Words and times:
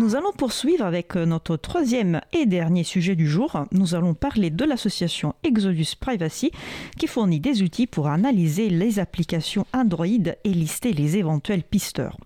Nous 0.00 0.16
allons 0.16 0.32
poursuivre 0.32 0.86
avec 0.86 1.14
euh, 1.14 1.26
notre 1.26 1.58
troisième 1.58 2.22
et 2.32 2.46
dernier 2.46 2.84
sujet 2.84 3.16
du 3.16 3.28
jour. 3.28 3.66
Nous 3.70 3.94
allons 3.94 4.14
parler 4.14 4.48
de 4.48 4.64
l'association 4.64 5.34
Exodus 5.42 5.94
Privacy 6.00 6.52
qui 6.98 7.06
fournit 7.06 7.38
des 7.38 7.60
outils 7.60 7.86
pour 7.86 8.06
analyser 8.06 8.70
les 8.70 8.98
applications 8.98 9.66
Android 9.74 10.06
et 10.06 10.54
lister 10.54 10.94
les 10.94 11.18
éventuels 11.18 11.62
pisteurs. 11.62 12.16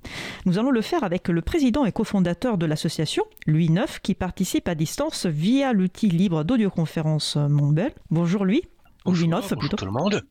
Nous 0.46 0.60
allons 0.60 0.70
le 0.70 0.82
faire 0.82 1.02
avec 1.02 1.26
le 1.26 1.42
président 1.42 1.84
et 1.84 1.90
cofondateur 1.90 2.58
de 2.58 2.66
l'association, 2.66 3.24
Louis 3.48 3.70
Neuf, 3.70 3.98
qui 3.98 4.14
participe 4.14 4.68
à 4.68 4.76
distance 4.76 5.26
via 5.26 5.72
l'outil 5.72 6.10
libre 6.10 6.44
d'audioconférence 6.44 7.34
Mumble. 7.34 7.90
Bonjour 8.08 8.44
Louis. 8.44 8.62
Bonjour, 9.04 9.28
bonjour 9.28 9.68
tout 9.76 9.84
le 9.84 9.90
monde. 9.90 10.22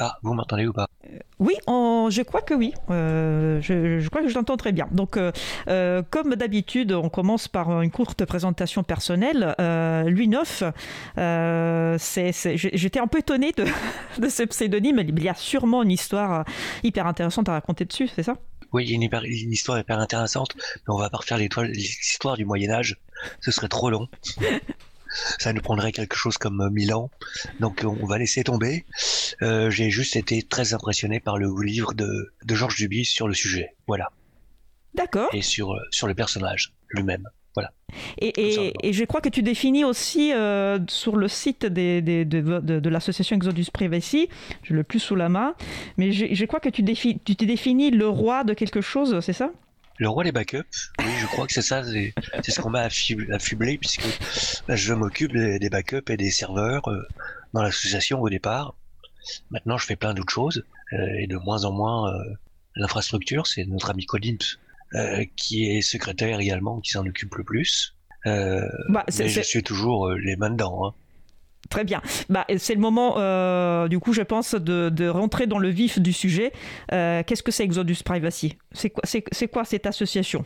Ah, 0.00 0.16
vous 0.24 0.34
m'entendez 0.34 0.66
ou 0.66 0.72
pas? 0.72 0.88
Euh, 1.40 1.44
Oui, 1.44 1.54
je 2.10 2.22
crois 2.22 2.42
que 2.42 2.54
oui. 2.54 2.72
Euh, 2.90 3.60
je, 3.60 4.08
crois 4.08 4.22
que 4.22 4.28
je 4.28 4.34
t'entends 4.34 4.56
très 4.56 4.72
bien. 4.72 4.88
Donc, 4.92 5.16
euh, 5.16 6.02
comme 6.10 6.34
d'habitude, 6.34 6.92
on 6.92 7.08
commence 7.08 7.48
par 7.48 7.82
une 7.82 7.90
courte 7.90 8.24
présentation 8.24 8.82
personnelle. 8.82 9.54
Louis 9.58 10.28
Neuf, 10.28 10.62
j'étais 11.16 13.00
un 13.00 13.06
peu 13.06 13.18
étonné 13.18 13.52
de, 13.52 13.64
de, 14.18 14.28
ce 14.28 14.42
pseudonyme. 14.42 15.00
Il 15.06 15.22
y 15.22 15.28
a 15.28 15.34
sûrement 15.34 15.82
une 15.82 15.92
histoire 15.92 16.44
hyper 16.82 17.06
intéressante 17.06 17.48
à 17.48 17.52
raconter 17.52 17.84
dessus, 17.84 18.08
c'est 18.08 18.22
ça? 18.22 18.36
Oui, 18.72 18.84
il 18.84 18.90
y 18.90 18.92
a 18.92 18.96
une, 18.96 19.52
histoire 19.52 19.80
hyper 19.80 19.98
intéressante, 19.98 20.54
mais 20.56 20.94
on 20.94 20.98
va 20.98 21.10
pas 21.10 21.18
refaire 21.18 21.38
l'histoire 21.38 22.36
du 22.36 22.44
Moyen 22.44 22.70
Âge, 22.70 22.98
ce 23.40 23.50
serait 23.50 23.68
trop 23.68 23.90
long. 23.90 24.08
ça 25.40 25.54
nous 25.54 25.62
prendrait 25.62 25.90
quelque 25.90 26.16
chose 26.16 26.36
comme 26.36 26.68
1000 26.70 26.92
ans. 26.92 27.10
Donc 27.60 27.82
on 27.84 28.06
va 28.06 28.18
laisser 28.18 28.44
tomber. 28.44 28.84
Euh, 29.40 29.70
j'ai 29.70 29.88
juste 29.90 30.14
été 30.14 30.42
très 30.42 30.74
impressionné 30.74 31.18
par 31.18 31.38
le 31.38 31.50
livre 31.62 31.94
de, 31.94 32.32
de 32.44 32.54
Georges 32.54 32.76
Duby 32.76 33.06
sur 33.06 33.26
le 33.26 33.32
sujet. 33.32 33.74
Voilà. 33.86 34.10
D'accord. 34.94 35.30
Et 35.32 35.40
sur, 35.40 35.72
euh, 35.72 35.80
sur 35.90 36.06
le 36.06 36.14
personnage 36.14 36.74
lui-même. 36.90 37.26
Voilà. 37.54 37.72
Et, 38.18 38.68
et, 38.84 38.92
je 38.92 39.04
crois 39.04 39.20
que 39.20 39.28
tu 39.28 39.42
définis 39.42 39.82
aussi 39.82 40.32
euh, 40.32 40.78
sur 40.88 41.16
le 41.16 41.26
site 41.26 41.66
des, 41.66 42.00
des, 42.02 42.24
de, 42.24 42.60
de, 42.60 42.88
l'association 42.88 43.34
Exodus 43.34 43.66
Privacy, 43.72 44.28
je 44.62 44.74
l'ai 44.74 44.84
plus 44.84 45.00
sous 45.00 45.16
la 45.16 45.28
main, 45.28 45.54
mais 45.96 46.12
je, 46.12 46.26
je 46.32 46.44
crois 46.44 46.60
que 46.60 46.68
tu, 46.68 46.82
défi, 46.84 47.18
tu 47.24 47.34
t'es 47.34 47.46
défini 47.46 47.90
le 47.90 48.06
roi 48.06 48.44
de 48.44 48.54
quelque 48.54 48.80
chose, 48.80 49.18
c'est 49.20 49.32
ça? 49.32 49.50
Le 50.00 50.08
roi 50.08 50.24
des 50.24 50.32
backups, 50.32 50.90
oui, 50.98 51.12
je 51.20 51.26
crois 51.26 51.46
que 51.46 51.52
c'est 51.52 51.62
ça, 51.62 51.84
c'est 51.84 52.50
ce 52.50 52.60
qu'on 52.60 52.70
m'a 52.70 52.88
affublé, 52.88 53.76
puisque 53.76 54.06
bah, 54.66 54.74
je 54.74 54.94
m'occupe 54.94 55.32
des, 55.32 55.68
backups 55.68 56.10
et 56.10 56.16
des 56.16 56.30
serveurs 56.30 56.88
euh, 56.88 57.06
dans 57.52 57.62
l'association 57.62 58.18
au 58.22 58.30
départ. 58.30 58.74
Maintenant, 59.50 59.76
je 59.76 59.84
fais 59.84 59.96
plein 59.96 60.14
d'autres 60.14 60.32
choses, 60.32 60.64
euh, 60.94 61.06
et 61.18 61.26
de 61.26 61.36
moins 61.36 61.64
en 61.66 61.72
moins 61.72 62.14
euh, 62.14 62.24
l'infrastructure, 62.76 63.46
c'est 63.46 63.66
notre 63.66 63.90
ami 63.90 64.06
Colin 64.06 64.38
qui 65.36 65.70
est 65.70 65.82
secrétaire 65.82 66.40
également, 66.40 66.80
qui 66.80 66.90
s'en 66.90 67.06
occupe 67.06 67.34
le 67.36 67.44
plus. 67.44 67.94
Bah, 68.24 69.04
mais 69.18 69.28
je 69.28 69.42
suis 69.42 69.62
toujours 69.62 70.10
les 70.10 70.34
mains 70.36 70.50
dedans. 70.50 70.86
Hein. 70.86 70.94
Très 71.68 71.84
bien. 71.84 72.02
Bah, 72.28 72.46
c'est 72.58 72.74
le 72.74 72.80
moment, 72.80 73.18
euh, 73.18 73.86
du 73.86 74.00
coup, 74.00 74.12
je 74.12 74.22
pense, 74.22 74.54
de, 74.54 75.08
rentrer 75.08 75.46
dans 75.46 75.58
le 75.58 75.68
vif 75.68 76.00
du 76.00 76.12
sujet. 76.12 76.52
Euh, 76.92 77.22
qu'est-ce 77.24 77.42
que 77.42 77.52
c'est 77.52 77.64
Exodus 77.64 78.02
Privacy? 78.04 78.56
C'est 78.72 78.90
quoi, 78.90 79.64
cette 79.64 79.86
association? 79.86 80.44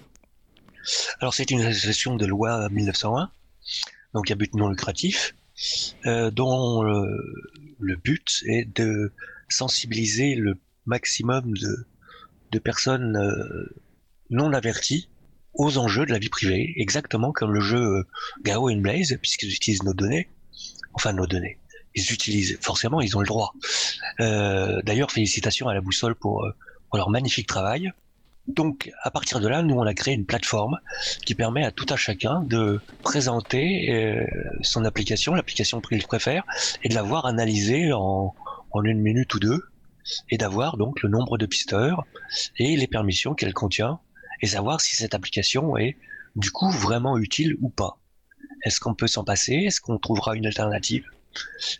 Alors, 1.21 1.33
c'est 1.33 1.51
une 1.51 1.63
association 1.63 2.17
de 2.17 2.27
loi 2.27 2.69
1901, 2.69 3.31
donc 4.13 4.31
à 4.31 4.35
but 4.35 4.55
non 4.55 4.69
lucratif, 4.69 5.35
euh, 6.05 6.31
dont 6.31 6.83
le, 6.83 7.97
but 7.97 8.43
est 8.47 8.67
de 8.77 9.13
sensibiliser 9.49 10.35
le 10.35 10.59
maximum 10.85 11.57
de, 11.57 11.87
de 12.51 12.59
personnes 12.59 13.19
non 14.29 14.53
averties 14.53 15.09
aux 15.55 15.79
enjeux 15.79 16.05
de 16.05 16.13
la 16.13 16.19
vie 16.19 16.29
privée, 16.29 16.75
exactement 16.77 17.33
comme 17.33 17.53
le 17.53 17.61
jeu 17.61 18.05
Gao 18.43 18.69
and 18.69 18.79
Blaze, 18.79 19.17
puisqu'ils 19.23 19.55
utilisent 19.55 19.85
nos 19.85 19.95
données 19.95 20.29
enfin 20.95 21.13
nos 21.13 21.27
données. 21.27 21.59
Ils 21.95 22.13
utilisent, 22.13 22.59
forcément, 22.61 23.01
ils 23.01 23.17
ont 23.17 23.21
le 23.21 23.27
droit. 23.27 23.55
Euh, 24.21 24.81
d'ailleurs, 24.83 25.13
félicitations 25.13 25.69
à 25.69 25.75
la 25.75 25.81
boussole 25.81 26.15
pour, 26.15 26.45
euh, 26.45 26.55
pour, 26.89 26.99
leur 26.99 27.09
magnifique 27.09 27.47
travail. 27.47 27.93
Donc, 28.49 28.91
à 29.03 29.11
partir 29.11 29.41
de 29.41 29.49
là, 29.49 29.63
nous, 29.63 29.77
on 29.77 29.87
a 29.87 29.95
créé 29.95 30.13
une 30.13 30.27
plateforme 30.27 30.79
qui 31.25 31.35
permet 31.35 31.65
à 31.65 31.71
tout 31.71 31.87
à 31.89 31.97
chacun 31.97 32.43
de 32.43 32.81
présenter 33.03 33.91
euh, 33.93 34.27
son 34.63 34.85
application, 34.85 35.35
l'application 35.35 35.81
qu'il 35.81 36.03
préfère, 36.03 36.45
et 36.83 36.89
de 36.89 36.95
la 36.95 37.03
voir 37.03 37.27
analysée 37.27 37.93
en, 37.93 38.35
en 38.73 38.85
une 38.85 39.01
minute 39.01 39.33
ou 39.35 39.39
deux, 39.39 39.63
et 40.29 40.37
d'avoir 40.37 40.77
donc 40.77 41.03
le 41.03 41.09
nombre 41.09 41.39
de 41.39 41.47
pisteurs 41.47 42.05
et 42.59 42.77
les 42.77 42.87
permissions 42.87 43.35
qu'elle 43.35 43.55
contient, 43.55 44.01
et 44.43 44.47
savoir 44.47 44.81
si 44.81 44.97
cette 44.97 45.15
application 45.15 45.77
est 45.79 45.97
du 46.37 46.51
coup 46.51 46.71
vraiment 46.71 47.17
utile 47.17 47.57
ou 47.63 47.71
pas. 47.71 47.99
Est-ce 48.65 48.81
qu'on 48.81 48.95
peut 48.95 49.07
s'en 49.07 49.25
passer? 49.25 49.55
Est-ce 49.55 49.81
qu'on 49.81 49.99
trouvera 49.99 50.35
une 50.37 50.47
alternative? 50.47 51.05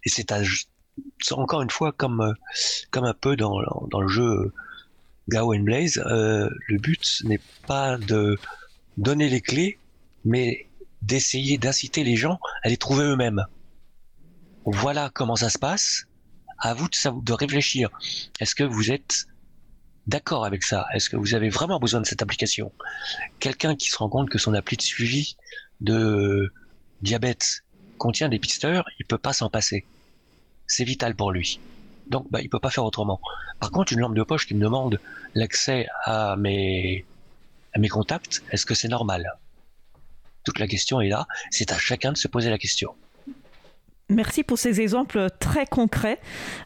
Et 0.05 0.11
c'est 0.11 0.33
encore 1.33 1.63
une 1.63 1.71
fois 1.71 1.93
comme 1.93 2.21
euh, 2.21 2.33
comme 2.91 3.05
un 3.05 3.15
peu 3.15 3.37
dans, 3.37 3.59
dans 3.91 4.01
le 4.01 4.09
jeu 4.09 4.53
Gao 5.29 5.55
and 5.55 5.61
Blaze, 5.61 5.99
euh, 6.07 6.49
le 6.69 6.79
but 6.79 7.23
n'est 7.25 7.41
pas 7.67 7.97
de 7.97 8.39
donner 8.97 9.29
les 9.29 9.41
clés, 9.41 9.79
mais 10.25 10.69
d'essayer 11.03 11.59
d'inciter 11.59 12.05
les 12.05 12.17
gens 12.17 12.39
à 12.63 12.69
les 12.69 12.77
trouver 12.77 13.05
eux-mêmes. 13.05 13.45
Voilà 14.65 15.11
comment 15.13 15.37
ça 15.37 15.51
se 15.51 15.59
passe. 15.59 16.05
À 16.59 16.73
vous 16.73 16.89
de, 16.89 17.23
de 17.23 17.33
réfléchir. 17.33 17.91
Est-ce 18.41 18.55
que 18.55 18.65
vous 18.65 18.91
êtes 18.91 19.27
d'accord 20.07 20.45
avec 20.45 20.63
ça? 20.63 20.87
Est-ce 20.95 21.11
que 21.11 21.17
vous 21.17 21.35
avez 21.35 21.49
vraiment 21.49 21.79
besoin 21.79 22.01
de 22.01 22.07
cette 22.07 22.23
application? 22.23 22.73
Quelqu'un 23.41 23.75
qui 23.75 23.91
se 23.91 23.97
rend 23.97 24.09
compte 24.09 24.31
que 24.31 24.39
son 24.39 24.55
appli 24.55 24.77
de 24.77 24.83
suivi 24.83 25.37
de 25.81 26.53
diabète 27.05 27.65
contient 27.99 28.29
des 28.29 28.41
pisteurs, 28.41 28.85
il 28.99 29.07
peut 29.07 29.19
pas 29.19 29.33
s'en 29.33 29.49
passer. 29.49 29.85
C'est 30.67 30.85
vital 30.85 31.15
pour 31.15 31.31
lui. 31.31 31.61
Donc, 32.09 32.27
bah, 32.31 32.41
il 32.43 32.49
peut 32.49 32.59
pas 32.59 32.71
faire 32.71 32.85
autrement. 32.85 33.21
Par 33.61 33.71
contre, 33.71 33.93
une 33.93 34.01
lampe 34.01 34.15
de 34.15 34.23
poche 34.23 34.47
qui 34.47 34.55
me 34.55 34.61
demande 34.61 34.99
l'accès 35.35 35.87
à 36.05 36.37
mes, 36.37 37.05
à 37.73 37.79
mes 37.79 37.89
contacts, 37.89 38.43
est-ce 38.51 38.67
que 38.67 38.75
c'est 38.75 38.89
normal? 38.89 39.39
Toute 40.45 40.59
la 40.59 40.67
question 40.67 41.01
est 41.01 41.09
là. 41.09 41.27
C'est 41.51 41.73
à 41.73 41.79
chacun 41.79 42.13
de 42.13 42.19
se 42.19 42.29
poser 42.29 42.51
la 42.51 42.59
question. 42.59 42.95
Merci 44.11 44.43
pour 44.45 44.59
ces 44.59 44.83
exemples 44.83 45.29
très 45.39 45.65
concrets. 45.65 46.19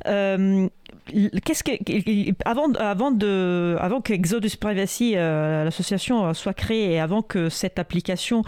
Euh, 0.06 0.69
que 1.12 2.32
avant 2.44 2.72
avant 2.72 3.12
de 3.12 3.76
avant 3.78 4.00
que 4.00 4.12
Privacy 4.56 5.12
euh, 5.15 5.65
l'association 5.65 6.27
euh, 6.27 6.32
soit 6.32 6.53
créée 6.53 6.93
et 6.93 7.00
avant 7.00 7.22
que 7.22 7.48
cette 7.48 7.78
application 7.78 8.43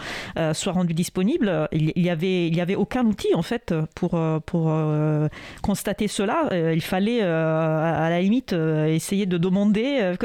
soit 0.53 0.73
rendue 0.73 0.93
disponible, 0.93 1.69
il, 1.71 2.09
avait 2.09 2.47
il 2.47 2.55
y 2.55 2.59
avait 2.59 2.75
aucun 2.75 3.05
outil 3.05 3.33
en 3.33 3.41
fait 3.41 3.73
pour 3.95 4.19
pour 4.45 4.73
constater 5.61 6.09
cela. 6.09 6.49
il 6.51 6.81
fallait 6.81 7.21
à 7.21 8.09
la 8.09 8.21
limite 8.21 8.53
essayer 8.53 9.25
de 9.25 9.37
demander. 9.37 10.15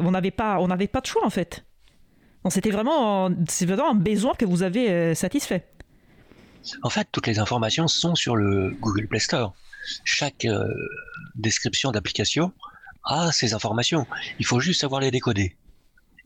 on 0.00 0.10
n'avait 0.10 0.30
pas 0.30 0.58
pas 0.92 1.00
de 1.00 1.06
choix 1.06 1.24
en 1.24 1.30
fait. 1.30 1.64
C'était 2.50 2.70
vraiment 2.70 3.30
c'est 3.48 3.66
vraiment 3.66 3.92
un 3.92 3.94
besoin 3.94 4.34
que 4.34 4.44
vous 4.44 4.62
avez 4.62 5.14
satisfait. 5.14 5.64
En 6.82 6.90
fait, 6.90 7.08
toutes 7.10 7.26
les 7.26 7.38
informations 7.38 7.88
sont 7.88 8.14
sur 8.14 8.36
le 8.36 8.70
Google 8.80 9.06
Play 9.08 9.20
Store. 9.20 9.54
Chaque 10.04 10.44
euh, 10.44 10.64
description 11.34 11.90
d'application 11.90 12.52
a 13.04 13.32
ces 13.32 13.54
informations. 13.54 14.06
Il 14.38 14.46
faut 14.46 14.60
juste 14.60 14.80
savoir 14.80 15.00
les 15.00 15.10
décoder. 15.10 15.56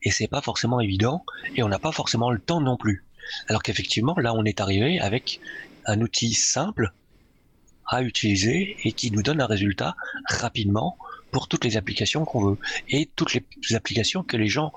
Et 0.03 0.11
c'est 0.11 0.29
pas 0.29 0.43
forcément 0.43 0.81
évident, 0.81 1.25
et 1.55 1.63
on 1.63 1.69
n'a 1.69 1.79
pas 1.79 1.93
forcément 1.93 2.31
le 2.31 2.39
temps 2.39 2.61
non 2.61 2.77
plus. 2.77 3.05
Alors 3.49 3.63
qu'effectivement, 3.63 4.15
là, 4.19 4.35
on 4.35 4.45
est 4.45 4.61
arrivé 4.61 5.01
avec 5.01 5.41
un 5.87 6.01
outil 6.01 6.35
simple 6.35 6.93
à 7.87 8.03
utiliser 8.03 8.77
et 8.85 8.93
qui 8.93 9.11
nous 9.11 9.23
donne 9.23 9.41
un 9.41 9.47
résultat 9.47 9.97
rapidement 10.29 10.99
pour 11.31 11.49
toutes 11.49 11.65
les 11.65 11.77
applications 11.77 12.25
qu'on 12.25 12.51
veut 12.51 12.59
et 12.89 13.09
toutes 13.17 13.35
les 13.35 13.45
applications 13.75 14.23
que 14.23 14.37
les 14.37 14.49
gens 14.49 14.73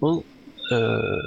ont 0.00 0.24
euh, 0.72 1.20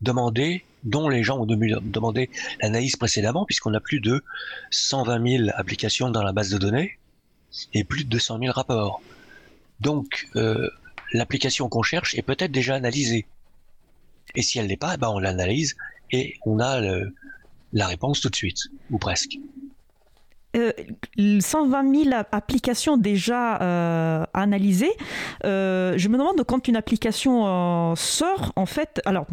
demandé 0.00 0.64
dont 0.88 1.08
les 1.08 1.22
gens 1.22 1.38
ont 1.38 1.46
demandé 1.46 2.30
l'analyse 2.60 2.96
précédemment, 2.96 3.44
puisqu'on 3.44 3.74
a 3.74 3.80
plus 3.80 4.00
de 4.00 4.22
120 4.70 5.38
000 5.38 5.50
applications 5.54 6.10
dans 6.10 6.22
la 6.22 6.32
base 6.32 6.50
de 6.50 6.58
données 6.58 6.98
et 7.74 7.84
plus 7.84 8.04
de 8.04 8.10
200 8.10 8.38
000 8.40 8.52
rapports. 8.52 9.00
Donc, 9.80 10.28
euh, 10.36 10.68
l'application 11.12 11.68
qu'on 11.68 11.82
cherche 11.82 12.14
est 12.14 12.22
peut-être 12.22 12.52
déjà 12.52 12.74
analysée. 12.74 13.26
Et 14.34 14.42
si 14.42 14.58
elle 14.58 14.66
n'est 14.66 14.76
pas, 14.76 14.96
ben 14.96 15.08
on 15.08 15.18
l'analyse 15.18 15.76
et 16.10 16.36
on 16.44 16.58
a 16.60 16.80
la 17.72 17.86
réponse 17.86 18.20
tout 18.20 18.30
de 18.30 18.36
suite, 18.36 18.68
ou 18.90 18.98
presque. 18.98 19.38
120 20.54 20.58
euh, 20.58 22.04
000 22.04 22.16
applications 22.32 22.96
déjà 22.96 23.60
euh, 23.60 24.24
analysées. 24.32 24.92
Euh, 25.44 25.94
je 25.96 26.08
me 26.08 26.16
demande 26.16 26.42
quand 26.44 26.68
une 26.68 26.76
application 26.76 27.94
sort, 27.96 28.52
en 28.56 28.66
fait, 28.66 29.00
alors 29.04 29.26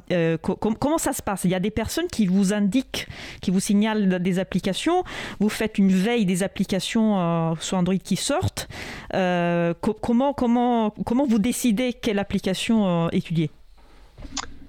comment 0.50 0.98
ça 0.98 1.14
se 1.14 1.22
passe? 1.22 1.46
Il 1.46 1.52
y 1.52 1.56
a 1.56 1.60
des 1.60 1.72
personnes 1.72 2.08
qui 2.08 2.28
vous 2.28 2.54
indiquent, 2.54 3.08
qui 3.42 3.52
vous 3.52 3.60
signalent 3.60 4.20
des 4.20 4.40
applications. 4.40 5.04
Vous 5.40 5.50
faites 5.50 5.78
une 5.78 5.92
veille 5.92 6.26
des 6.26 6.44
applications 6.44 7.56
sur 7.60 7.78
Android 7.78 7.98
qui 7.98 8.16
sortent. 8.16 8.68
comment 9.12 10.34
comment 10.34 10.90
comment 11.06 11.26
vous 11.26 11.40
décidez 11.40 11.94
quelle 11.94 12.20
application 12.20 13.10
étudier? 13.10 13.52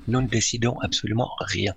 Nous 0.09 0.21
ne 0.21 0.29
décidons 0.29 0.79
absolument 0.81 1.31
rien. 1.41 1.75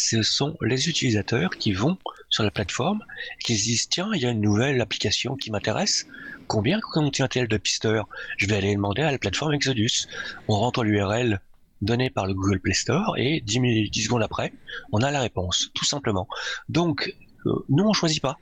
Ce 0.00 0.22
sont 0.22 0.56
les 0.62 0.88
utilisateurs 0.88 1.50
qui 1.50 1.72
vont 1.72 1.98
sur 2.30 2.44
la 2.44 2.52
plateforme 2.52 3.04
et 3.34 3.42
qui 3.42 3.58
se 3.58 3.64
disent 3.64 3.88
tiens, 3.88 4.10
il 4.14 4.22
y 4.22 4.26
a 4.26 4.30
une 4.30 4.40
nouvelle 4.40 4.80
application 4.80 5.34
qui 5.34 5.50
m'intéresse. 5.50 6.06
Combien 6.46 6.78
contient-elle 6.78 7.48
de 7.48 7.56
pisteurs? 7.56 8.08
Je 8.36 8.46
vais 8.46 8.56
aller 8.56 8.76
demander 8.76 9.02
à 9.02 9.10
la 9.10 9.18
plateforme 9.18 9.54
Exodus. 9.54 10.06
On 10.46 10.54
rentre 10.54 10.84
l'URL 10.84 11.40
donnée 11.82 12.10
par 12.10 12.28
le 12.28 12.34
Google 12.34 12.60
Play 12.60 12.74
Store 12.74 13.16
et 13.18 13.40
10, 13.40 13.90
10, 13.90 14.04
secondes 14.04 14.22
après, 14.22 14.52
on 14.92 15.02
a 15.02 15.10
la 15.10 15.20
réponse, 15.20 15.70
tout 15.74 15.84
simplement. 15.84 16.28
Donc, 16.68 17.12
euh, 17.46 17.64
nous, 17.68 17.84
on 17.84 17.92
choisit 17.92 18.22
pas. 18.22 18.38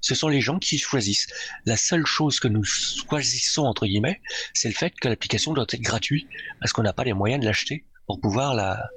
Ce 0.00 0.16
sont 0.16 0.28
les 0.28 0.40
gens 0.40 0.58
qui 0.58 0.76
choisissent. 0.76 1.28
La 1.66 1.76
seule 1.76 2.04
chose 2.04 2.40
que 2.40 2.48
nous 2.48 2.64
choisissons, 2.64 3.64
entre 3.64 3.86
guillemets, 3.86 4.20
c'est 4.54 4.68
le 4.68 4.74
fait 4.74 4.90
que 4.90 5.08
l'application 5.08 5.52
doit 5.52 5.66
être 5.68 5.80
gratuite 5.80 6.26
parce 6.58 6.72
qu'on 6.72 6.82
n'a 6.82 6.92
pas 6.92 7.04
les 7.04 7.12
moyens 7.12 7.40
de 7.40 7.46
l'acheter 7.46 7.84
pour 8.06 8.20
pouvoir 8.20 8.54
la, 8.54 8.90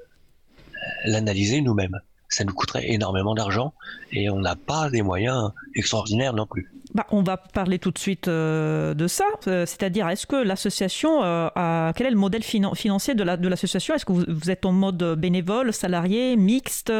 l'analyser 1.05 1.61
nous-mêmes. 1.61 1.99
Ça 2.29 2.43
nous 2.43 2.53
coûterait 2.53 2.91
énormément 2.91 3.33
d'argent 3.33 3.73
et 4.11 4.29
on 4.29 4.39
n'a 4.39 4.55
pas 4.55 4.91
des 4.91 5.01
moyens 5.01 5.51
extraordinaires 5.73 6.33
non 6.33 6.45
plus. 6.45 6.69
Bah, 6.93 7.05
on 7.11 7.21
va 7.21 7.37
parler 7.37 7.77
tout 7.77 7.91
de 7.91 7.99
suite 7.99 8.27
euh, 8.27 8.95
de 8.95 9.07
ça, 9.07 9.25
euh, 9.47 9.67
c'est-à-dire 9.67 10.09
est-ce 10.09 10.25
que 10.25 10.35
l'association 10.35 11.23
euh, 11.23 11.47
a 11.55 11.93
quel 11.95 12.07
est 12.07 12.11
le 12.11 12.15
modèle 12.15 12.41
financier 12.41 13.13
de 13.13 13.47
l'association? 13.47 13.93
Est-ce 13.93 14.05
que 14.05 14.11
vous, 14.11 14.49
êtes 14.49 14.65
en 14.65 14.71
mode 14.71 15.15
bénévole, 15.15 15.71
salarié, 15.71 16.35
mixte? 16.35 16.91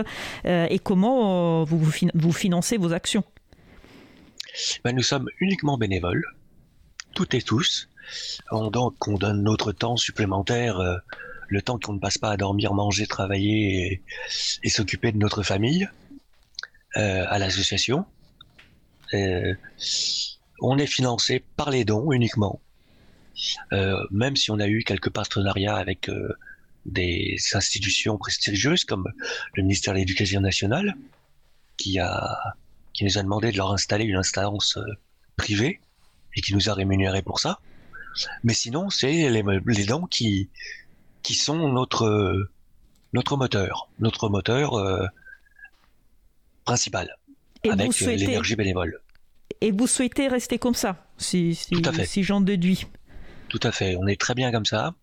Et 0.46 0.80
comment 0.80 1.64
vous, 1.64 1.80
vous, 1.80 2.32
financez 2.32 2.78
vos 2.78 2.94
actions? 2.94 3.24
Ben, 4.84 4.96
Nous 4.96 5.04
sommes 5.04 5.28
uniquement 5.40 5.78
bénévoles, 5.78 6.24
toutes 7.16 7.34
et 7.34 7.42
tous. 7.42 7.90
On, 8.52 8.70
donc 8.70 9.08
on 9.08 9.16
donne 9.16 9.42
notre 9.44 9.72
temps 9.72 9.98
supplémentaire 9.98 11.02
le 11.50 11.62
temps 11.62 11.80
qu'on 11.80 11.94
ne 11.94 12.00
passe 12.00 12.18
pas 12.18 12.32
à 12.32 12.38
dormir, 12.38 12.74
manger, 12.74 13.08
travailler 13.08 14.02
et, 14.64 14.70
s'occuper 14.70 15.12
de 15.12 15.18
notre 15.18 15.44
famille 15.44 15.90
euh, 16.98 17.26
à 17.28 17.40
l'association. 17.40 18.06
Euh, 19.14 19.56
on 20.62 20.78
est 20.78 20.88
financé 20.88 21.44
par 21.58 21.72
les 21.72 21.86
dons 21.86 22.12
uniquement, 22.12 22.62
euh, 23.74 24.06
même 24.12 24.36
si 24.36 24.52
on 24.52 24.60
a 24.60 24.68
eu 24.68 24.84
quelques 24.84 25.10
partenariats 25.10 25.76
avec 25.76 26.10
des 26.86 27.38
institutions 27.54 28.18
prestigieuses 28.18 28.86
comme 28.86 29.12
le 29.56 29.64
ministère 29.64 29.94
de 29.94 30.00
l'Éducation 30.00 30.42
nationale, 30.42 30.96
qui 31.78 31.98
nous 31.98 33.18
a 33.18 33.24
demandé 33.24 33.52
de 33.52 33.58
leur 33.58 33.72
installer 33.72 34.06
une 34.06 34.18
instance 34.18 34.78
privée 35.36 35.80
et 36.36 36.42
qui 36.42 36.54
nous 36.54 36.70
a 36.70 36.74
rémunéré 36.74 37.22
pour 37.22 37.40
ça. 37.40 37.60
Mais 38.44 38.54
sinon, 38.54 38.90
c'est 38.90 39.30
les 39.30 39.86
dons 39.86 40.06
qui, 40.06 40.50
qui 41.24 41.34
sont 41.34 41.70
notre 41.70 42.50
notre 43.14 43.38
moteur, 43.38 43.90
notre 44.00 44.30
moteur 44.30 44.76
euh, 44.76 45.06
principal, 46.64 47.18
avec 47.68 48.02
euh, 48.02 48.16
l'énergie 48.16 48.56
bénévole. 48.56 49.02
Et 49.62 49.72
vous 49.72 49.88
souhaitez 49.88 50.28
rester 50.28 50.60
comme 50.60 50.76
ça, 50.76 51.08
si, 51.18 51.56
si, 51.56 51.72
Tout 51.72 51.82
à 51.90 51.92
fait. 51.92 52.06
si 52.06 52.24
j'en 52.24 52.42
déduis. 52.42 52.86
Tout 53.48 53.60
à 53.64 53.72
fait, 53.72 53.96
on 53.98 54.08
est 54.08 54.20
très 54.20 54.36
bien 54.36 54.52
comme 54.52 54.66
ça. 54.66 54.94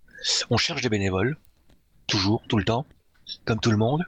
On 0.51 0.57
cherche 0.57 0.83
des 0.83 0.89
bénévoles, 0.89 1.37
toujours, 2.07 2.43
tout 2.49 2.59
le 2.59 2.65
temps, 2.65 2.87
comme 3.45 3.59
tout 3.59 3.73
le 3.73 3.77
monde. 3.77 4.05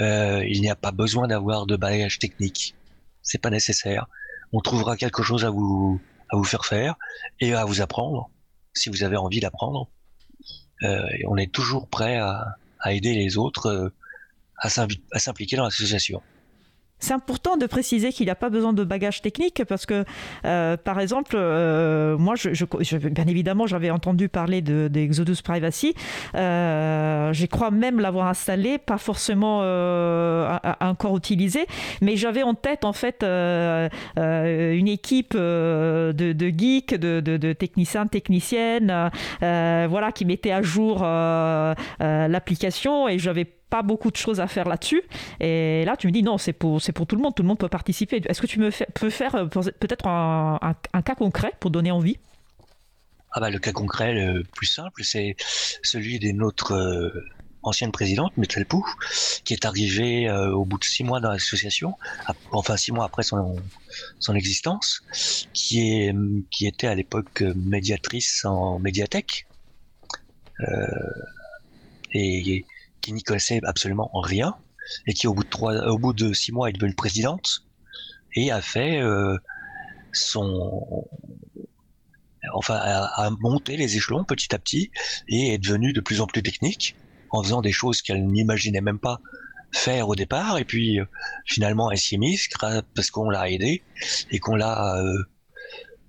Euh, 0.00 0.42
il 0.48 0.60
n'y 0.62 0.70
a 0.70 0.74
pas 0.74 0.90
besoin 0.90 1.28
d'avoir 1.28 1.66
de 1.66 1.76
bagage 1.76 2.18
technique, 2.18 2.74
c'est 3.22 3.38
pas 3.38 3.50
nécessaire. 3.50 4.06
On 4.52 4.60
trouvera 4.60 4.96
quelque 4.96 5.22
chose 5.22 5.44
à 5.44 5.50
vous 5.50 6.00
à 6.30 6.36
vous 6.36 6.44
faire 6.44 6.64
faire 6.64 6.94
et 7.40 7.54
à 7.54 7.66
vous 7.66 7.82
apprendre, 7.82 8.30
si 8.72 8.88
vous 8.88 9.02
avez 9.04 9.18
envie 9.18 9.40
d'apprendre. 9.40 9.90
Euh, 10.82 11.06
on 11.26 11.36
est 11.36 11.52
toujours 11.52 11.88
prêt 11.88 12.16
à, 12.16 12.56
aider 12.90 13.14
les 13.14 13.36
autres 13.36 13.66
euh, 13.66 13.92
à 14.58 14.68
s'impliquer 15.18 15.56
dans 15.56 15.64
l'association. 15.64 16.22
C'est 17.02 17.14
important 17.14 17.56
de 17.56 17.66
préciser 17.66 18.12
qu'il 18.12 18.26
n'y 18.26 18.30
a 18.30 18.36
pas 18.36 18.48
besoin 18.48 18.72
de 18.72 18.84
bagage 18.84 19.22
technique 19.22 19.64
parce 19.68 19.86
que, 19.86 20.04
euh, 20.44 20.76
par 20.76 21.00
exemple, 21.00 21.36
moi, 21.36 22.36
je, 22.36 22.64
bien 23.08 23.26
évidemment, 23.26 23.66
j'avais 23.66 23.90
entendu 23.90 24.28
parler 24.28 24.62
d'Exodus 24.62 25.32
de, 25.32 25.42
Privacy. 25.42 25.94
Euh, 26.36 27.32
je 27.32 27.46
crois 27.46 27.72
même 27.72 27.98
l'avoir 27.98 28.28
installé, 28.28 28.78
pas 28.78 28.98
forcément 28.98 29.58
encore 30.80 31.16
utilisé, 31.16 31.66
mais 32.00 32.14
j'avais 32.14 32.44
en 32.44 32.54
tête 32.54 32.84
en 32.84 32.92
fait 32.92 33.24
une 33.24 34.88
équipe 34.88 35.34
de, 35.34 36.12
de, 36.12 36.52
geeks, 36.56 36.94
de, 36.94 37.18
de, 37.18 37.52
techniciens, 37.52 38.06
techniciennes, 38.06 39.10
voilà, 39.40 40.12
qui 40.14 40.24
mettait 40.24 40.52
à 40.52 40.62
jour 40.62 41.00
l'application 41.98 43.08
et 43.08 43.18
j'avais 43.18 43.48
pas 43.72 43.82
beaucoup 43.82 44.10
de 44.10 44.16
choses 44.16 44.38
à 44.38 44.48
faire 44.48 44.68
là-dessus. 44.68 45.02
Et 45.40 45.86
là, 45.86 45.96
tu 45.96 46.06
me 46.06 46.12
dis 46.12 46.22
non, 46.22 46.36
c'est 46.36 46.52
pour, 46.52 46.82
c'est 46.82 46.92
pour 46.92 47.06
tout 47.06 47.16
le 47.16 47.22
monde, 47.22 47.34
tout 47.34 47.42
le 47.42 47.48
monde 47.48 47.56
peut 47.58 47.70
participer. 47.70 48.20
Est-ce 48.28 48.42
que 48.42 48.46
tu 48.46 48.60
me 48.60 48.68
peux 48.92 49.08
faire 49.08 49.34
euh, 49.34 49.46
peut-être 49.46 50.06
un, 50.06 51.02
cas 51.02 51.14
concret 51.14 51.52
pour 51.58 51.70
donner 51.70 51.90
envie? 51.90 52.18
Ah 53.30 53.40
bah, 53.40 53.48
Le 53.48 53.58
cas 53.58 53.72
concret 53.72 54.12
le 54.12 54.42
plus 54.42 54.66
simple, 54.66 55.02
c'est 55.04 55.36
celui 55.82 56.18
de 56.18 56.32
notre 56.32 56.72
euh, 56.74 57.08
ancienne 57.62 57.92
présidente, 57.92 58.36
Metal 58.36 58.66
Pou, 58.66 58.84
qui 59.42 59.54
est 59.54 59.64
arrivée 59.64 60.28
euh, 60.28 60.52
au 60.52 60.66
bout 60.66 60.78
de 60.78 60.84
six 60.84 61.02
mois 61.02 61.20
dans 61.20 61.30
l'association, 61.30 61.94
enfin 62.50 62.76
six 62.76 62.92
mois 62.92 63.06
après 63.06 63.22
son, 63.22 63.56
son 64.18 64.34
existence, 64.34 65.00
qui, 65.54 65.80
est, 65.80 66.14
qui 66.50 66.66
était 66.66 66.88
à 66.88 66.94
l'époque 66.94 67.42
médiatrice 67.56 68.44
en 68.44 68.78
médiathèque. 68.80 69.46
et 72.12 72.66
qui 73.02 73.12
n'y 73.12 73.22
connaissait 73.22 73.60
absolument 73.64 74.10
rien 74.14 74.56
et 75.06 75.14
qui 75.14 75.26
au 75.26 75.34
bout 75.34 76.12
de 76.12 76.32
six 76.32 76.52
mois 76.52 76.70
est 76.70 76.72
devenue 76.72 76.94
présidente 76.94 77.64
et 78.34 78.50
a 78.50 78.62
fait 78.62 79.00
euh, 79.00 79.36
son, 80.12 81.06
enfin 82.54 82.76
a, 82.76 83.30
monté 83.40 83.76
les 83.76 83.96
échelons 83.96 84.24
petit 84.24 84.54
à 84.54 84.58
petit 84.58 84.90
et 85.28 85.54
est 85.54 85.58
devenue 85.58 85.92
de 85.92 86.00
plus 86.00 86.20
en 86.20 86.26
plus 86.26 86.42
technique 86.42 86.96
en 87.30 87.42
faisant 87.42 87.62
des 87.62 87.72
choses 87.72 88.02
qu'elle 88.02 88.26
n'imaginait 88.26 88.80
même 88.80 88.98
pas 88.98 89.20
faire 89.72 90.08
au 90.08 90.14
départ 90.14 90.58
et 90.58 90.64
puis 90.64 91.00
euh, 91.00 91.04
finalement 91.46 91.90
elle 91.90 91.98
s'y 91.98 92.16
est 92.16 92.18
mise 92.18 92.48
parce 92.94 93.10
qu'on 93.10 93.30
l'a 93.30 93.50
aidé 93.50 93.82
et 94.30 94.38
qu'on 94.38 94.54
l'a 94.54 94.96
euh, 94.98 95.22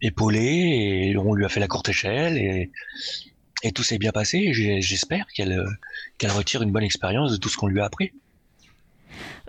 épaulé 0.01 1.11
et 1.11 1.17
on 1.17 1.33
lui 1.33 1.45
a 1.45 1.49
fait 1.49 1.61
la 1.61 1.67
courte 1.67 1.89
échelle 1.89 2.37
et 2.37 2.71
et 3.63 3.71
tout 3.71 3.83
s'est 3.83 3.97
bien 3.97 4.11
passé. 4.11 4.51
J'espère 4.53 5.25
qu'elle 5.33 5.53
euh, 5.53 5.69
qu'elle 6.17 6.31
retire 6.31 6.61
une 6.61 6.71
bonne 6.71 6.83
expérience 6.83 7.31
de 7.31 7.37
tout 7.37 7.49
ce 7.49 7.57
qu'on 7.57 7.67
lui 7.67 7.79
a 7.79 7.85
appris. 7.85 8.11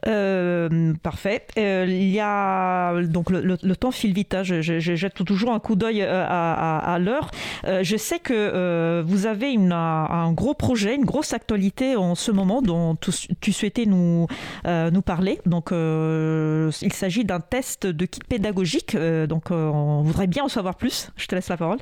Euh, 0.07 0.93
parfait. 1.03 1.47
Euh, 1.57 1.87
il 1.89 2.11
y 2.11 2.21
a 2.21 3.03
donc 3.05 3.31
le, 3.31 3.57
temps 3.75 3.91
file 3.91 4.13
vite. 4.13 4.35
Hein. 4.35 4.43
Je, 4.43 4.61
jette 4.79 5.25
toujours 5.25 5.53
un 5.53 5.61
coup 5.61 5.77
d'œil 5.77 6.03
à, 6.03 6.99
l'heure. 7.01 7.31
je 7.65 7.97
sais 7.97 8.19
que 8.19 9.03
vous 9.07 9.25
avez 9.25 9.53
une, 9.53 9.73
un 9.73 10.33
gros 10.33 10.53
projet, 10.53 10.95
une 10.95 11.07
grosse 11.07 11.33
actualité 11.33 11.97
en 11.97 12.15
ce 12.15 12.31
moment 12.31 12.61
dont 12.61 12.97
tu, 13.41 13.53
souhaitais 13.53 13.87
nous 13.87 14.27
nous 14.67 15.03
parler. 15.03 15.41
Donc, 15.47 15.71
il 15.73 16.93
s'agit 16.93 17.25
d'un 17.25 17.41
test 17.41 17.87
de 17.87 18.05
kit 18.05 18.21
pédagogique. 18.29 18.97
donc, 18.97 19.51
on 19.51 20.03
voudrait 20.03 20.27
bien 20.27 20.45
en 20.45 20.49
savoir 20.49 20.77
plus. 20.77 21.11
Je 21.17 21.27
te 21.27 21.35
laisse 21.35 21.49
la 21.49 21.57
parole. 21.57 21.79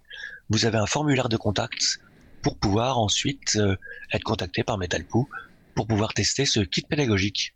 vous 0.49 0.65
avez 0.65 0.77
un 0.77 0.85
formulaire 0.85 1.29
de 1.29 1.37
contact 1.37 1.99
pour 2.41 2.57
pouvoir 2.57 2.99
ensuite 2.99 3.55
euh, 3.57 3.75
être 4.11 4.23
contacté 4.23 4.63
par 4.63 4.77
Metalpoo 4.77 5.29
pour 5.75 5.87
pouvoir 5.87 6.13
tester 6.13 6.45
ce 6.45 6.59
kit 6.59 6.81
pédagogique 6.81 7.53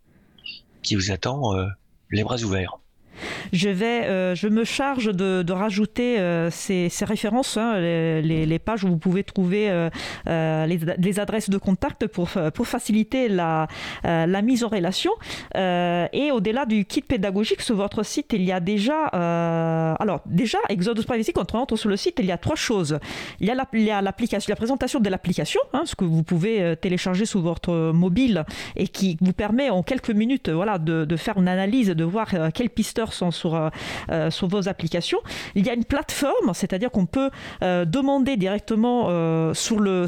qui 0.82 0.96
vous 0.96 1.12
attend 1.12 1.54
les 2.12 2.24
bras 2.24 2.38
ouverts 2.38 2.78
je 3.52 3.70
vais, 3.70 4.06
euh, 4.06 4.36
je 4.36 4.48
me 4.48 4.64
charge 4.64 5.14
de, 5.14 5.52
rajouter 5.52 6.20
euh, 6.20 6.50
ces, 6.50 6.90
références, 7.02 7.58
hein, 7.58 7.80
les, 7.80 8.60
pages 8.60 8.84
où 8.84 8.90
vous 8.90 8.98
pouvez 8.98 9.24
trouver 9.24 9.70
euh, 9.70 10.66
les, 10.66 11.20
adresses 11.20 11.50
de 11.50 11.58
contact 11.58 12.08
pour, 12.08 12.30
pour 12.54 12.68
faciliter 12.68 13.28
la, 13.28 13.68
mise 14.44 14.64
en 14.64 14.70
relation. 14.70 15.12
et 15.56 16.32
au-delà 16.32 16.66
du 16.66 16.86
kit 16.86 17.02
pédagogique 17.02 17.62
sur 17.62 17.76
votre 17.76 18.04
site, 18.04 18.34
il 18.34 18.44
y 18.44 18.52
a 18.52 18.60
déjà, 18.60 19.06
alors 20.00 20.22
déjà 20.26 20.58
Exodus 20.70 21.04
Privacy, 21.04 21.34
quand 21.34 21.54
on 21.54 21.60
entre 21.60 21.76
sur 21.76 21.90
le 21.90 21.98
site, 21.98 22.16
il 22.20 22.26
y 22.26 22.32
a 22.32 22.38
trois 22.38 22.56
choses. 22.56 23.00
Il 23.40 23.48
y 23.48 23.52
a 23.52 24.02
la 24.02 24.14
présentation 24.14 25.00
de 25.00 25.10
l'application, 25.10 25.62
hein, 25.74 25.84
ce 25.86 25.96
que 25.96 26.06
vous 26.06 26.24
pouvez 26.24 26.76
télécharger 26.78 27.26
sur 27.26 27.42
votre 27.42 27.92
mobile 27.92 28.46
et 28.76 28.88
qui 28.88 29.18
vous 29.22 29.34
permet 29.34 29.70
en 29.70 29.84
quelques 29.84 30.12
minutes, 30.12 30.50
voilà, 30.50 30.78
de, 30.78 31.06
de 31.06 31.16
faire 31.16 31.38
une 31.38 31.48
analyse, 31.48 31.90
de 31.90 32.04
voir 32.04 32.30
quels 32.54 32.70
pisteurs 32.70 33.14
sont 33.14 33.32
sur, 33.34 33.56
euh, 33.56 33.70
euh, 34.12 34.32
sur 34.32 34.48
vos 34.48 34.70
applications. 34.70 35.20
Il 35.56 35.66
y 35.66 35.70
a 35.70 35.74
une 35.74 35.86
plateforme, 35.86 36.54
c'est-à-dire 36.54 36.92
qu'on 36.92 37.06
peut 37.06 37.30
euh, 37.62 37.86
demander 37.86 38.38
directement 38.38 39.54
sur, 39.54 39.80
le, 39.80 40.08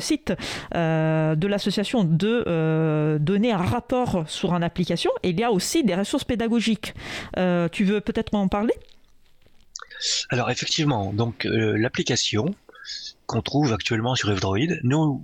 site 0.00 0.32
de 0.74 1.46
l'association 1.46 2.04
de 2.04 3.18
donner 3.20 3.52
un 3.52 3.58
rapport 3.58 4.24
sur 4.26 4.54
une 4.54 4.62
application. 4.62 5.10
Il 5.22 5.38
y 5.38 5.44
a 5.44 5.50
aussi 5.50 5.84
des 5.84 5.94
ressources 5.94 6.24
pédagogiques. 6.24 6.94
tu 7.72 7.84
veux 7.84 8.00
peut-être 8.00 8.34
en 8.34 8.48
parler? 8.48 8.74
Alors 10.30 10.50
effectivement, 10.50 11.12
donc 11.12 11.44
l'application 11.44 12.54
qu'on 13.26 13.42
trouve 13.42 13.72
actuellement 13.72 14.14
sur 14.14 14.30
Android, 14.30 14.58
nous, 14.82 15.22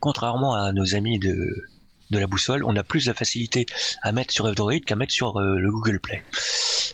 contrairement 0.00 0.54
à 0.54 0.72
nos 0.72 0.94
amis 0.94 1.18
de, 1.18 1.64
de 2.12 2.18
la 2.18 2.28
boussole, 2.28 2.62
on 2.64 2.76
a 2.76 2.84
plus 2.84 3.06
de 3.06 3.12
facilité 3.12 3.66
à 4.02 4.12
mettre 4.12 4.32
sur 4.32 4.44
Android 4.44 4.78
qu'à 4.78 4.94
mettre 4.94 5.12
sur 5.12 5.36
euh, 5.38 5.58
le 5.58 5.72
Google 5.72 5.98
Play. 5.98 6.22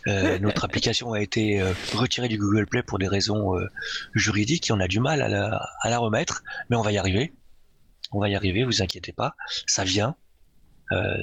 Euh, 0.07 0.39
notre 0.47 0.65
application 0.65 1.13
a 1.13 1.21
été 1.21 1.61
euh, 1.61 1.73
retirée 1.93 2.29
du 2.29 2.39
Google 2.39 2.65
Play 2.65 2.81
pour 2.81 2.97
des 2.97 3.07
raisons 3.07 3.53
juridiques 4.15 4.69
et 4.69 4.73
on 4.73 4.79
a 4.79 4.87
du 4.87 5.01
mal 5.01 5.21
à 5.21 5.27
la, 5.27 5.59
remettre, 5.99 6.43
mais 6.69 6.77
on 6.77 6.81
va 6.81 6.91
y 6.91 6.97
arriver. 6.97 7.31
On 8.11 8.19
va 8.19 8.27
y 8.29 8.35
arriver, 8.35 8.63
vous 8.63 8.81
inquiétez 8.81 9.11
pas. 9.11 9.35
Ça 9.67 9.83
vient, 9.83 10.15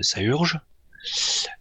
ça 0.02 0.20
urge. 0.20 0.60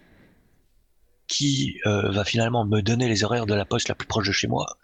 qui 1.28 1.80
euh, 1.86 2.10
va 2.10 2.24
finalement 2.24 2.66
me 2.66 2.82
donner 2.82 3.08
les 3.08 3.24
horaires 3.24 3.46
de 3.46 3.54
la 3.54 3.64
Poste 3.64 3.88
la 3.88 3.94
plus 3.94 4.06
proche 4.06 4.26
de 4.26 4.32
chez 4.32 4.48
moi 4.48 4.76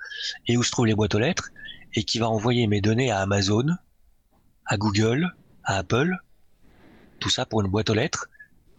et 0.47 0.57
où 0.57 0.63
se 0.63 0.71
trouvent 0.71 0.87
les 0.87 0.95
boîtes 0.95 1.15
aux 1.15 1.19
lettres 1.19 1.51
et 1.95 2.05
qui 2.05 2.19
va 2.19 2.29
envoyer 2.29 2.67
mes 2.67 2.81
données 2.81 3.11
à 3.11 3.21
Amazon, 3.21 3.77
à 4.65 4.77
Google, 4.79 5.35
à 5.65 5.77
Apple, 5.77 6.17
tout 7.21 7.29
ça 7.29 7.45
pour 7.45 7.61
une 7.61 7.71
boîte 7.71 7.91
aux 7.91 7.95
lettres? 7.95 8.29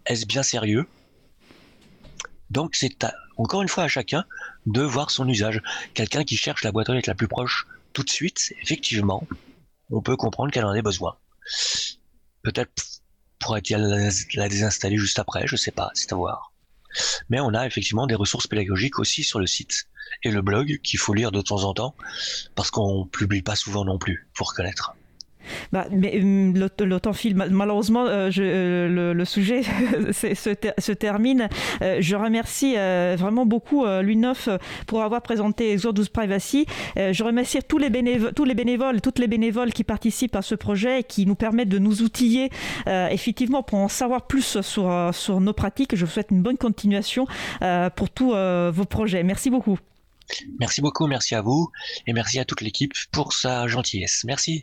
Est-ce 0.06 0.26
bien 0.26 0.42
sérieux? 0.42 0.88
Donc 2.50 2.76
c'est 2.76 3.06
encore 3.38 3.62
une 3.62 3.68
fois 3.68 3.84
à 3.84 3.88
chacun 3.88 4.26
de 4.66 4.82
voir 4.82 5.12
son 5.12 5.28
usage. 5.28 5.62
Quelqu'un 5.94 6.24
qui 6.24 6.38
cherche 6.38 6.64
la 6.64 6.72
boîte 6.72 6.90
aux 6.90 6.94
lettres 6.94 7.10
la 7.10 7.16
plus 7.16 7.28
proche 7.28 7.68
tout 7.94 8.04
de 8.04 8.10
suite, 8.10 8.54
effectivement, 8.62 9.28
on 9.90 10.02
peut 10.02 10.16
comprendre 10.16 10.52
qu'elle 10.52 10.66
en 10.66 10.74
ait 10.74 10.82
besoin. 10.82 11.18
Peut-être 12.44 13.02
pourrait-il 13.40 13.78
la 14.36 14.50
désinstaller 14.50 14.98
juste 14.98 15.20
après, 15.20 15.48
je 15.48 15.56
sais 15.56 15.72
pas, 15.72 15.92
c'est 15.94 16.14
à 16.14 16.16
voir. 16.16 16.54
Mais 17.30 17.40
on 17.40 17.54
a 17.54 17.66
effectivement 17.66 18.08
des 18.08 18.16
ressources 18.16 18.48
pédagogiques 18.48 19.00
aussi 19.00 19.24
sur 19.24 19.40
le 19.40 19.48
site 19.48 19.88
et 20.24 20.32
le 20.32 20.42
blog 20.42 20.80
qu'il 20.84 21.00
faut 21.00 21.14
lire 21.14 21.32
de 21.32 21.42
temps 21.42 21.64
en 21.64 21.74
temps 21.74 21.96
parce 22.56 22.72
qu'on 22.72 23.06
publie 23.06 23.42
pas 23.42 23.56
souvent 23.56 23.86
non 23.86 23.98
plus, 23.98 24.28
faut 24.34 24.44
reconnaître. 24.44 24.96
Bah, 25.72 25.88
mais 25.92 26.20
temps 27.00 27.14
file. 27.14 27.36
Malheureusement, 27.36 28.06
euh, 28.06 28.30
euh, 28.38 29.14
le, 29.14 29.26
sujet 29.26 29.62
se, 30.12 30.92
termine. 30.92 31.50
Euh, 31.82 31.98
je 32.00 32.16
remercie 32.16 32.74
vraiment 32.74 33.46
beaucoup 33.46 33.86
l'UNOF 33.86 34.50
pour 34.88 35.04
avoir 35.04 35.22
présenté 35.22 35.72
Exodus 35.72 36.10
Privacy. 36.12 36.66
je 36.96 37.24
remercie 37.24 37.60
tous 37.68 37.78
les, 37.78 37.90
bénévoles, 37.90 38.34
tous 38.34 38.46
les 38.46 38.54
bénévoles, 38.54 39.02
toutes 39.02 39.20
les 39.20 39.28
bénévoles 39.28 39.72
qui 39.72 39.84
participent 39.84 40.36
à 40.36 40.42
ce 40.42 40.56
projet 40.56 41.02
et 41.02 41.04
qui 41.04 41.26
nous 41.26 41.36
permettent 41.36 41.70
de 41.70 41.80
nous 41.80 42.02
outiller 42.02 42.50
effectivement 42.88 43.64
pour 43.64 43.80
en 43.80 43.88
savoir 43.88 44.28
plus 44.28 44.62
sur, 44.62 45.10
sur 45.14 45.42
nos 45.42 45.54
pratiques. 45.54 45.96
Je 45.96 46.06
vous 46.06 46.12
souhaite 46.12 46.32
une 46.32 46.42
bonne 46.42 46.58
continuation 46.58 47.26
pour 47.96 48.10
tous 48.10 48.32
vos 48.32 48.86
projets. 48.86 49.24
Merci 49.24 49.50
beaucoup. 49.50 49.78
Merci 50.60 50.82
beaucoup, 50.82 51.08
merci 51.08 51.36
à 51.36 51.42
vous 51.42 51.72
et 52.08 52.14
merci 52.14 52.40
à 52.40 52.46
toute 52.46 52.62
l'équipe 52.62 52.94
pour 53.12 53.34
sa 53.34 53.68
gentillesse. 53.68 54.24
Merci. 54.26 54.58